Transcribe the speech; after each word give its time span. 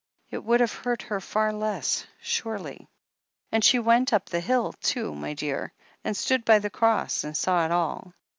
It 0.31 0.43
would 0.43 0.61
have 0.61 0.73
hurt 0.73 1.03
her 1.03 1.19
far 1.19 1.53
less, 1.53 2.07
surely. 2.21 2.89
"And 3.51 3.63
she 3.63 3.77
went 3.77 4.11
up 4.13 4.25
the 4.29 4.39
hill, 4.39 4.73
too, 4.81 5.13
my 5.13 5.35
dear, 5.35 5.73
and 6.03 6.17
stood 6.17 6.43
by 6.43 6.57
the 6.57 6.71
Cross 6.71 7.23
and 7.23 7.37
saw 7.37 7.63
it 7.65 7.71
all. 7.71 8.11